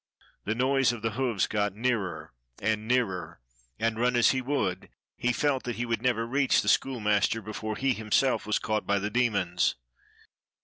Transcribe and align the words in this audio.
The 0.45 0.55
noise 0.55 0.91
of 0.91 1.03
the 1.03 1.11
hoofs 1.11 1.45
got 1.45 1.75
nearer 1.75 2.33
and 2.59 2.87
nearer, 2.87 3.39
and 3.77 3.99
run 3.99 4.15
as 4.15 4.31
he 4.31 4.41
would, 4.41 4.89
he 5.15 5.31
felt 5.31 5.61
that 5.65 5.75
he 5.75 5.85
would 5.85 6.01
never 6.01 6.25
reach 6.25 6.63
the 6.63 6.67
schoolmaster 6.67 7.39
before 7.39 7.75
he 7.75 7.93
himself 7.93 8.47
was 8.47 8.57
caught 8.57 8.87
by 8.87 8.97
the 8.97 9.11
demons. 9.11 9.75